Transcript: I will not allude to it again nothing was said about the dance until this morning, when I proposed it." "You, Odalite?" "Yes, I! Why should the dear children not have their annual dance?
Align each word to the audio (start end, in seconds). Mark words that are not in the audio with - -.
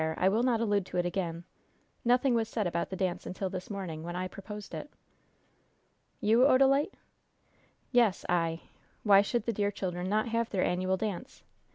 I 0.17 0.29
will 0.29 0.41
not 0.41 0.59
allude 0.61 0.87
to 0.87 0.97
it 0.97 1.05
again 1.05 1.43
nothing 2.03 2.33
was 2.33 2.49
said 2.49 2.65
about 2.65 2.89
the 2.89 2.95
dance 2.95 3.27
until 3.27 3.51
this 3.51 3.69
morning, 3.69 4.01
when 4.01 4.15
I 4.15 4.27
proposed 4.27 4.73
it." 4.73 4.89
"You, 6.19 6.39
Odalite?" 6.39 6.95
"Yes, 7.91 8.25
I! 8.27 8.61
Why 9.03 9.21
should 9.21 9.45
the 9.45 9.53
dear 9.53 9.69
children 9.69 10.09
not 10.09 10.29
have 10.29 10.49
their 10.49 10.63
annual 10.63 10.97
dance? 10.97 11.43